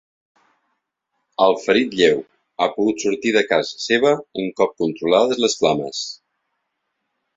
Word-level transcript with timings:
El 1.47 1.57
ferit 1.65 1.93
lleu 1.99 2.17
ha 2.65 2.69
pogut 2.77 3.05
sortir 3.05 3.35
de 3.35 3.43
casa 3.51 3.83
seva 3.85 4.15
un 4.45 4.49
cop 4.63 4.75
controlades 4.85 5.43
les 5.45 5.59
flames. 5.61 6.05